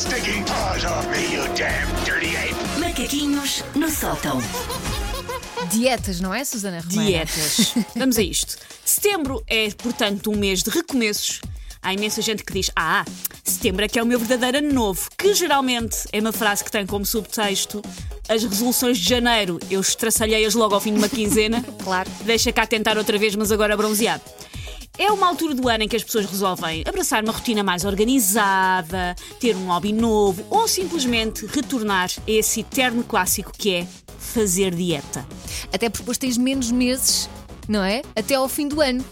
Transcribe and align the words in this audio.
stinking 0.00 0.42
paws 0.44 0.84
off 0.86 1.06
me, 1.10 1.34
you 1.34 1.42
damn 1.54 1.86
dirty 2.04 2.34
ape! 2.34 2.54
Macaquinhos 2.80 3.62
no 3.74 3.90
sótão. 3.90 4.40
Dietas, 5.70 6.20
não 6.20 6.32
é, 6.32 6.42
Susana 6.42 6.80
Romana? 6.80 7.06
Dietas. 7.06 7.74
Vamos 7.94 8.16
a 8.16 8.22
isto. 8.22 8.56
Setembro 8.82 9.44
é, 9.46 9.70
portanto, 9.72 10.30
um 10.30 10.36
mês 10.36 10.62
de 10.62 10.70
recomeços. 10.70 11.42
Há 11.82 11.92
imensa 11.92 12.22
gente 12.22 12.42
que 12.44 12.52
diz: 12.52 12.70
Ah, 12.74 13.04
setembro 13.44 13.84
é 13.84 13.88
que 13.88 13.98
é 13.98 14.02
o 14.02 14.06
meu 14.06 14.18
verdadeiro 14.18 14.58
ano 14.58 14.72
novo, 14.72 15.10
que 15.18 15.34
geralmente 15.34 15.98
é 16.12 16.20
uma 16.20 16.32
frase 16.32 16.64
que 16.64 16.70
tem 16.70 16.86
como 16.86 17.04
subtexto 17.04 17.82
as 18.26 18.42
resoluções 18.42 18.96
de 18.96 19.06
janeiro. 19.06 19.58
Eu 19.70 19.82
estraçalhei-as 19.82 20.54
logo 20.54 20.74
ao 20.74 20.80
fim 20.80 20.94
de 20.94 20.98
uma 20.98 21.08
quinzena. 21.10 21.62
Claro. 21.84 22.10
Deixa 22.24 22.52
cá 22.52 22.66
tentar 22.66 22.96
outra 22.96 23.18
vez, 23.18 23.34
mas 23.34 23.50
agora 23.50 23.76
bronzeado. 23.76 24.22
É 25.00 25.10
uma 25.10 25.28
altura 25.28 25.54
do 25.54 25.66
ano 25.66 25.84
em 25.84 25.88
que 25.88 25.96
as 25.96 26.04
pessoas 26.04 26.26
resolvem 26.26 26.84
abraçar 26.86 27.24
uma 27.24 27.32
rotina 27.32 27.62
mais 27.62 27.86
organizada, 27.86 29.16
ter 29.40 29.56
um 29.56 29.68
hobby 29.68 29.94
novo 29.94 30.44
ou 30.50 30.68
simplesmente 30.68 31.46
retornar 31.46 32.10
a 32.28 32.30
esse 32.30 32.60
eterno 32.60 33.02
clássico 33.02 33.50
que 33.50 33.76
é 33.76 33.86
fazer 34.18 34.74
dieta. 34.74 35.26
Até 35.72 35.88
porque 35.88 36.02
depois 36.02 36.18
tens 36.18 36.36
menos 36.36 36.70
meses, 36.70 37.30
não 37.66 37.82
é? 37.82 38.02
Até 38.14 38.34
ao 38.34 38.46
fim 38.46 38.68
do 38.68 38.82
ano. 38.82 39.02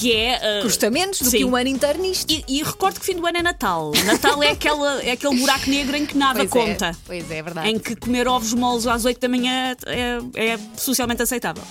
Que 0.00 0.12
é. 0.16 0.60
uh, 0.60 0.62
Custa 0.62 0.90
menos 0.90 1.18
do 1.20 1.30
sim. 1.30 1.38
que 1.38 1.44
um 1.44 1.54
ano 1.56 1.68
inteiro 1.68 2.00
nisto. 2.00 2.30
E, 2.30 2.44
e 2.48 2.62
recordo 2.62 2.98
que 3.00 3.06
fim 3.06 3.14
do 3.16 3.26
ano 3.26 3.38
é 3.38 3.42
Natal. 3.42 3.92
Natal 4.04 4.42
é, 4.42 4.50
aquela, 4.50 5.02
é 5.02 5.12
aquele 5.12 5.36
buraco 5.38 5.68
negro 5.70 5.96
em 5.96 6.06
que 6.06 6.16
nada 6.16 6.44
Pois 6.46 6.50
é, 6.64 6.68
conta. 6.72 6.96
pois 7.06 7.30
é, 7.30 7.36
é 7.38 7.42
verdade. 7.42 7.68
Em 7.68 7.78
que 7.78 7.94
comer 7.96 8.26
ovos 8.28 8.52
moles 8.54 8.86
às 8.86 9.04
8 9.04 9.20
da 9.20 9.28
manhã 9.28 9.76
é, 9.86 10.18
é 10.52 10.58
socialmente 10.76 11.22
aceitável. 11.22 11.62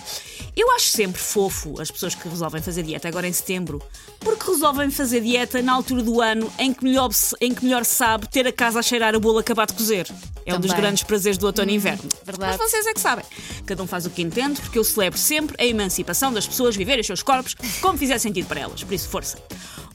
Eu 0.55 0.71
acho 0.71 0.87
sempre 0.89 1.21
fofo 1.21 1.79
as 1.79 1.89
pessoas 1.89 2.13
que 2.15 2.27
resolvem 2.27 2.61
fazer 2.61 2.83
dieta 2.83 3.07
agora 3.07 3.25
em 3.27 3.31
setembro, 3.31 3.81
porque 4.19 4.51
resolvem 4.51 4.89
fazer 4.91 5.21
dieta 5.21 5.61
na 5.61 5.71
altura 5.73 6.03
do 6.03 6.19
ano 6.19 6.51
em 6.59 6.73
que 6.73 6.83
melhor, 6.83 7.13
se- 7.13 7.35
em 7.39 7.53
que 7.53 7.63
melhor 7.63 7.85
sabe 7.85 8.27
ter 8.27 8.45
a 8.45 8.51
casa 8.51 8.79
a 8.79 8.81
cheirar 8.81 9.15
a 9.15 9.19
bolo 9.19 9.37
acabado 9.39 9.69
de 9.69 9.75
cozer. 9.75 10.07
É 10.49 10.55
um 10.55 10.59
dos 10.59 10.71
grandes 10.73 11.03
prazeres 11.03 11.37
do 11.37 11.45
outono 11.45 11.71
e 11.71 11.75
inverno. 11.75 12.07
verdade. 12.25 12.57
Mas 12.59 12.69
vocês 12.71 12.85
é 12.85 12.93
que 12.93 12.99
sabem. 12.99 13.25
Cada 13.65 13.81
um 13.83 13.87
faz 13.87 14.05
o 14.05 14.09
que 14.09 14.21
entende, 14.21 14.59
porque 14.61 14.77
eu 14.79 14.83
celebro 14.83 15.17
sempre 15.19 15.55
a 15.59 15.65
emancipação 15.65 16.31
das 16.33 16.47
pessoas 16.47 16.75
viverem 16.75 17.01
os 17.01 17.07
seus 17.07 17.21
corpos 17.23 17.55
como 17.81 17.97
fizer 17.97 18.17
sentido 18.19 18.47
para 18.47 18.59
elas. 18.61 18.83
Por 18.83 18.93
isso, 18.93 19.07
força. 19.09 19.37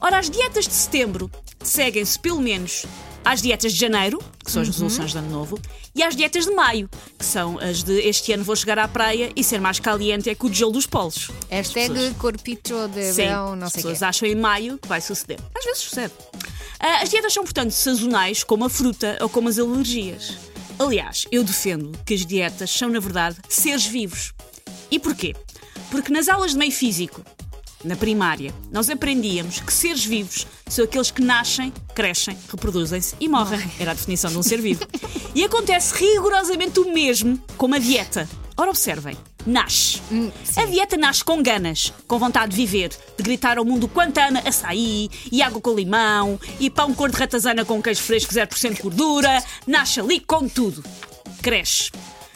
Ora, 0.01 0.17
as 0.19 0.29
dietas 0.29 0.67
de 0.67 0.73
setembro 0.73 1.29
seguem-se 1.63 2.19
pelo 2.19 2.39
menos 2.41 2.85
às 3.23 3.41
dietas 3.41 3.73
de 3.73 3.79
janeiro, 3.79 4.19
que 4.43 4.51
são 4.51 4.61
as 4.61 4.67
resoluções 4.67 5.11
de 5.11 5.17
ano 5.17 5.31
novo, 5.31 5.59
e 5.95 6.03
às 6.03 6.15
dietas 6.15 6.45
de 6.45 6.51
maio, 6.51 6.87
que 7.17 7.25
são 7.25 7.57
as 7.59 7.81
de 7.81 7.93
este 8.07 8.31
ano 8.33 8.43
vou 8.43 8.55
chegar 8.55 8.77
à 8.77 8.87
praia 8.87 9.31
e 9.35 9.43
ser 9.43 9.59
mais 9.59 9.79
caliente 9.79 10.29
é 10.29 10.35
que 10.35 10.45
o 10.45 10.53
gelo 10.53 10.71
dos 10.71 10.85
polos. 10.85 11.31
Hashtag 11.49 11.91
pessoas- 11.93 12.15
corpito 12.17 12.87
de 12.89 13.03
Sim, 13.05 13.13
verão, 13.13 13.55
não 13.55 13.65
as 13.65 13.73
sei 13.73 13.79
o 13.79 13.83
pessoas 13.83 13.97
quê. 13.99 14.05
acham 14.05 14.27
em 14.29 14.35
maio 14.35 14.77
que 14.77 14.87
vai 14.87 15.01
suceder. 15.01 15.39
Às 15.57 15.65
vezes 15.65 15.79
sucede. 15.79 16.13
Ah, 16.79 17.01
as 17.01 17.09
dietas 17.09 17.33
são, 17.33 17.43
portanto, 17.43 17.71
sazonais, 17.71 18.43
como 18.43 18.65
a 18.65 18.69
fruta 18.69 19.17
ou 19.21 19.29
como 19.29 19.49
as 19.49 19.57
alergias. 19.57 20.37
Aliás, 20.77 21.25
eu 21.31 21.43
defendo 21.43 21.97
que 22.05 22.13
as 22.13 22.25
dietas 22.25 22.69
são, 22.69 22.89
na 22.89 22.99
verdade, 22.99 23.37
seres 23.47 23.85
vivos. 23.85 24.33
E 24.91 24.99
porquê? 24.99 25.35
Porque 25.89 26.11
nas 26.11 26.27
aulas 26.27 26.51
de 26.51 26.57
meio 26.57 26.71
físico, 26.71 27.23
na 27.83 27.95
primária, 27.95 28.53
nós 28.71 28.89
aprendíamos 28.89 29.59
que 29.59 29.71
seres 29.71 30.03
vivos 30.03 30.47
são 30.67 30.83
aqueles 30.83 31.11
que 31.11 31.21
nascem, 31.21 31.71
crescem, 31.93 32.37
reproduzem-se 32.49 33.15
e 33.19 33.29
morrem. 33.29 33.61
Era 33.79 33.91
a 33.91 33.93
definição 33.93 34.31
de 34.31 34.37
um 34.37 34.43
ser 34.43 34.59
vivo. 34.59 34.85
E 35.33 35.43
acontece 35.43 35.93
rigorosamente 35.95 36.79
o 36.79 36.91
mesmo 36.91 37.37
com 37.57 37.73
a 37.73 37.77
dieta. 37.77 38.27
Ora, 38.57 38.71
observem. 38.71 39.15
Nasce. 39.45 40.01
a 40.57 40.65
dieta 40.65 40.97
nasce 40.97 41.23
com 41.23 41.41
ganas, 41.41 41.93
com 42.07 42.17
vontade 42.17 42.51
de 42.51 42.57
viver, 42.57 42.89
de 42.89 43.23
gritar 43.23 43.57
ao 43.57 43.65
mundo 43.65 43.87
quanto 43.87 44.17
ama 44.17 44.39
açaí, 44.39 45.09
e 45.31 45.41
água 45.41 45.61
com 45.61 45.75
limão, 45.75 46.39
e 46.59 46.69
pão 46.69 46.93
cor 46.93 47.11
de 47.11 47.17
ratazana 47.17 47.63
com 47.63 47.81
queijo 47.81 48.01
fresco 48.01 48.33
0% 48.33 48.75
de 48.75 48.81
gordura. 48.81 49.43
Nasce 49.67 49.99
ali 49.99 50.19
com 50.19 50.47
tudo. 50.47 50.83
Cresce. 51.41 51.91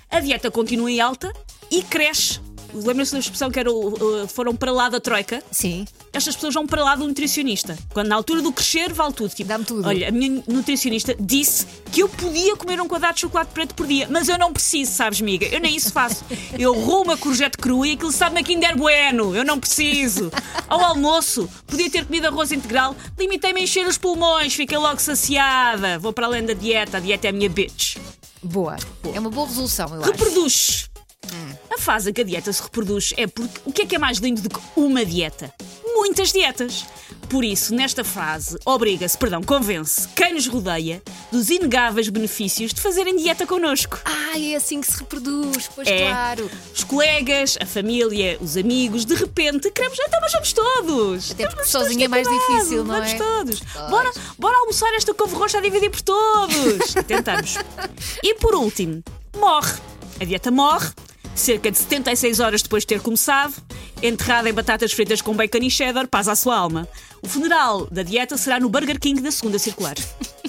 A 0.09 0.19
dieta 0.19 0.51
continua 0.51 0.91
em 0.91 0.99
alta 0.99 1.33
e 1.71 1.81
cresce. 1.81 2.39
Lembram-se 2.73 3.11
da 3.13 3.19
expressão 3.19 3.49
que 3.51 3.59
era 3.59 3.71
o- 3.71 4.27
foram 4.27 4.55
para 4.55 4.71
lá 4.71 4.89
da 4.89 4.99
troika? 4.99 5.41
Sim. 5.51 5.85
estas 6.11 6.33
pessoas 6.35 6.53
vão 6.55 6.65
para 6.65 6.83
lá 6.83 6.95
do 6.95 7.07
nutricionista. 7.07 7.77
Quando 7.93 8.07
na 8.07 8.15
altura 8.15 8.41
do 8.41 8.51
crescer 8.51 8.91
vale 8.91 9.13
tudo. 9.13 9.29
Tipo, 9.33 9.47
Dá-me 9.49 9.63
tudo. 9.63 9.87
Olha, 9.87 10.09
a 10.09 10.11
minha 10.11 10.43
nutricionista 10.47 11.15
disse 11.19 11.65
que 11.91 12.01
eu 12.01 12.09
podia 12.09 12.55
comer 12.55 12.81
um 12.81 12.87
quadrado 12.87 13.13
de 13.15 13.21
chocolate 13.21 13.51
preto 13.53 13.75
por 13.75 13.85
dia, 13.87 14.07
mas 14.09 14.27
eu 14.27 14.37
não 14.37 14.51
preciso, 14.51 14.91
sabes, 14.91 15.21
miga? 15.21 15.45
Eu 15.47 15.59
nem 15.59 15.75
isso 15.75 15.91
faço. 15.93 16.23
Eu 16.57 16.73
roubo 16.73 17.11
uma 17.11 17.17
courgette 17.17 17.57
crua 17.57 17.87
e 17.87 17.91
aquilo 17.93 18.11
sabe-me 18.11 18.41
a 18.41 18.43
Kinder 18.43 18.75
Bueno. 18.75 19.35
Eu 19.35 19.45
não 19.45 19.59
preciso. 19.59 20.31
Ao 20.67 20.83
almoço, 20.83 21.47
podia 21.67 21.89
ter 21.91 22.05
comido 22.05 22.25
arroz 22.27 22.51
integral, 22.51 22.95
limitei-me 23.17 23.59
a 23.61 23.63
encher 23.63 23.85
os 23.87 23.97
pulmões, 23.97 24.53
fiquei 24.53 24.77
logo 24.77 24.99
saciada. 24.99 25.99
Vou 25.99 26.11
para 26.11 26.25
além 26.25 26.43
da 26.45 26.53
dieta, 26.53 26.97
a 26.97 26.99
dieta 26.99 27.27
é 27.27 27.29
a 27.29 27.33
minha 27.33 27.49
bitch. 27.49 27.97
Boa. 28.41 28.77
É 29.13 29.19
uma 29.19 29.29
boa 29.29 29.47
resolução, 29.47 29.93
eu 29.93 30.01
acho. 30.01 30.11
Reproduz. 30.11 30.88
A 31.89 31.93
fase 31.93 32.13
que 32.13 32.21
a 32.21 32.23
dieta 32.23 32.53
se 32.53 32.61
reproduz 32.61 33.15
é 33.17 33.25
porque 33.25 33.61
o 33.65 33.73
que 33.73 33.81
é 33.81 33.85
que 33.87 33.95
é 33.95 33.97
mais 33.97 34.19
lindo 34.19 34.43
do 34.43 34.49
que 34.49 34.59
uma 34.75 35.03
dieta? 35.03 35.51
Muitas 35.95 36.31
dietas. 36.31 36.85
Por 37.27 37.43
isso, 37.43 37.73
nesta 37.73 38.03
fase, 38.03 38.59
obriga-se, 38.63 39.17
perdão, 39.17 39.41
convence 39.41 40.07
quem 40.09 40.35
nos 40.35 40.45
rodeia 40.45 41.01
dos 41.31 41.49
inegáveis 41.49 42.07
benefícios 42.09 42.75
de 42.75 42.79
fazerem 42.79 43.15
dieta 43.15 43.47
connosco. 43.47 43.99
Ah, 44.05 44.39
é 44.39 44.53
assim 44.55 44.81
que 44.81 44.85
se 44.91 44.99
reproduz, 44.99 45.67
pois 45.73 45.87
É. 45.87 46.09
claro. 46.09 46.51
Os 46.75 46.83
colegas, 46.83 47.57
a 47.59 47.65
família, 47.65 48.37
os 48.39 48.55
amigos, 48.55 49.03
de 49.03 49.15
repente 49.15 49.71
queremos, 49.71 49.97
então, 49.99 50.19
mas 50.21 50.31
vamos 50.31 50.53
todos. 50.53 51.31
Até 51.31 51.47
porque 51.47 51.55
Vamos 51.55 51.71
sozinho 51.71 52.01
todos 52.01 52.03
é 52.03 52.07
mais 52.07 52.27
difícil, 52.27 52.83
não 52.85 52.93
vamos 52.93 53.13
é? 53.13 53.17
todos. 53.17 53.59
Pois. 53.61 53.89
Bora, 53.89 54.11
bora 54.37 54.57
almoçar 54.59 54.93
esta 54.93 55.11
couve 55.11 55.33
roxa 55.33 55.57
a 55.57 55.61
dividir 55.61 55.89
por 55.89 56.01
todos. 56.01 56.93
Tentamos. 57.07 57.55
E 58.23 58.35
por 58.35 58.53
último, 58.53 59.03
morre. 59.35 59.73
A 60.21 60.25
dieta 60.25 60.51
morre, 60.51 60.89
cerca 61.39 61.71
de 61.71 61.77
76 61.77 62.39
horas 62.39 62.61
depois 62.61 62.83
de 62.83 62.87
ter 62.87 63.01
começado, 63.01 63.53
enterrada 64.01 64.49
em 64.49 64.53
batatas 64.53 64.91
fritas 64.91 65.21
com 65.21 65.33
bacon 65.33 65.59
e 65.59 65.69
cheddar, 65.69 66.07
paz 66.07 66.27
à 66.27 66.35
sua 66.35 66.57
alma. 66.57 66.87
O 67.21 67.27
funeral 67.27 67.87
da 67.91 68.01
dieta 68.03 68.37
será 68.37 68.59
no 68.59 68.69
Burger 68.69 68.99
King 68.99 69.21
da 69.21 69.31
segunda 69.31 69.57
circular. 69.59 69.95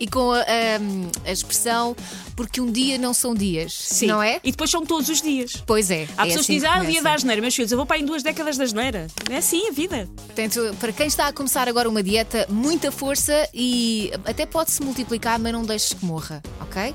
E 0.00 0.06
com 0.06 0.32
a, 0.32 0.38
a- 0.40 1.26
a 1.28 1.30
expressão 1.32 1.94
porque 2.34 2.62
um 2.62 2.72
dia 2.72 2.96
não 2.96 3.12
são 3.12 3.34
dias, 3.34 3.74
Sim. 3.74 4.06
não 4.06 4.22
é? 4.22 4.40
E 4.42 4.50
depois 4.52 4.70
são 4.70 4.86
todos 4.86 5.10
os 5.10 5.20
dias. 5.20 5.62
Pois 5.66 5.90
é. 5.90 6.08
Há 6.16 6.22
é 6.22 6.28
pessoas 6.28 6.36
assim 6.36 6.46
que 6.46 6.52
dizem, 6.54 6.70
ah, 6.70 6.80
o 6.80 6.86
dia 6.86 7.02
da 7.02 7.12
asneira, 7.12 7.42
meus 7.42 7.54
filhos, 7.54 7.70
eu 7.70 7.76
vou 7.76 7.84
para 7.84 7.98
em 7.98 8.06
duas 8.06 8.22
décadas 8.22 8.56
da 8.56 8.64
asneira. 8.64 9.06
É 9.28 9.36
assim 9.36 9.68
a 9.68 9.70
vida. 9.70 10.08
Portanto, 10.16 10.74
para 10.80 10.92
quem 10.94 11.06
está 11.08 11.26
a 11.26 11.32
começar 11.34 11.68
agora 11.68 11.90
uma 11.90 12.02
dieta, 12.02 12.46
muita 12.48 12.90
força 12.90 13.46
e 13.52 14.10
até 14.24 14.46
pode-se 14.46 14.82
multiplicar, 14.82 15.38
mas 15.38 15.52
não 15.52 15.62
deixes 15.62 15.92
que 15.92 16.06
morra, 16.06 16.42
ok? 16.62 16.94